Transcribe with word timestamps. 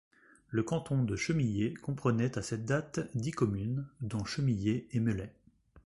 Le 0.49 0.63
canton 0.63 1.03
de 1.03 1.15
Chemillé 1.15 1.75
comprenait 1.75 2.35
à 2.35 2.41
cette 2.41 2.65
date 2.65 3.01
dix 3.13 3.29
communes, 3.29 3.87
dont 4.01 4.25
Chemillé 4.25 4.87
et 4.93 4.99
Melay. 4.99 5.31